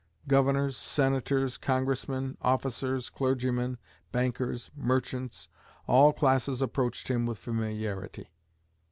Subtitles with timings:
[0.27, 3.77] Governors, Senators, Congressmen, officers, clergymen,
[4.11, 5.47] bankers, merchants
[5.85, 8.31] all classes approached him with familiarity.